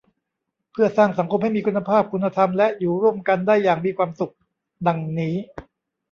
[0.71, 4.33] เพื่อสร้างสังคมให้มีคุณภาพ คุณธรรม และอยู่ร่วมกันได้อย่างมีความสุข
[4.87, 5.35] ดังนี้